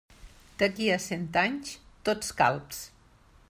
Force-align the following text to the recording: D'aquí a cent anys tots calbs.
D'aquí 0.61 0.87
a 0.93 0.95
cent 1.03 1.29
anys 1.43 1.75
tots 2.09 2.33
calbs. 2.41 2.85